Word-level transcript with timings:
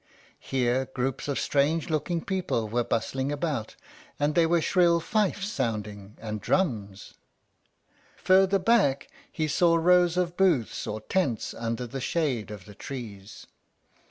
Here 0.39 0.85
groups 0.95 1.27
of 1.27 1.39
strange 1.39 1.91
looking 1.91 2.25
people 2.25 2.67
were 2.67 2.83
bustling 2.83 3.31
about, 3.31 3.75
and 4.19 4.33
there 4.33 4.49
were 4.49 4.59
shrill 4.59 4.99
fifes 4.99 5.45
sounding, 5.47 6.17
and 6.19 6.41
drums. 6.41 7.13
Farther 8.17 8.57
back 8.57 9.09
he 9.31 9.47
saw 9.47 9.75
rows 9.75 10.17
of 10.17 10.35
booths 10.35 10.87
or 10.87 11.01
tents 11.01 11.53
under 11.53 11.85
the 11.85 12.01
shade 12.01 12.49
of 12.49 12.65
the 12.65 12.73
trees. 12.73 13.45